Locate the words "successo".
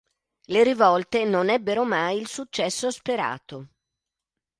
2.27-2.89